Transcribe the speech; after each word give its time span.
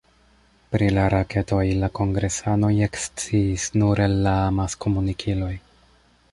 Pri 0.75 0.87
la 0.93 1.03
raketoj 1.13 1.59
la 1.83 1.89
kongresanoj 1.99 2.73
eksciis 2.87 3.69
nur 3.83 4.05
el 4.09 4.19
la 4.29 4.37
amaskomunikiloj. 4.49 5.55